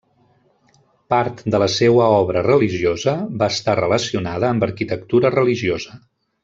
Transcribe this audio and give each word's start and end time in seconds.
Part 1.13 1.43
de 1.55 1.59
la 1.63 1.67
seua 1.73 2.07
obra 2.23 2.43
religiosa 2.47 3.15
va 3.43 3.53
estar 3.59 3.79
relacionada 3.83 4.53
amb 4.55 4.71
arquitectura 4.73 5.37
religiosa. 5.41 6.05